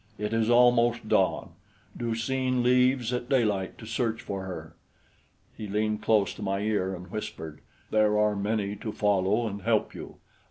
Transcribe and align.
It 0.17 0.33
is 0.33 0.49
almost 0.49 1.07
dawn. 1.07 1.51
Du 1.95 2.15
seen 2.15 2.63
leaves 2.63 3.13
at 3.13 3.29
daylight 3.29 3.77
to 3.77 3.85
search 3.85 4.19
for 4.19 4.45
her." 4.45 4.73
He 5.55 5.67
leaned 5.67 6.01
close 6.01 6.33
to 6.33 6.41
my 6.41 6.61
ear 6.61 6.95
and 6.95 7.11
whispered: 7.11 7.61
"There 7.91 8.17
are 8.17 8.35
many 8.35 8.75
to 8.77 8.91
follow 8.91 9.45
and 9.45 9.61
help 9.61 9.93
you. 9.93 10.15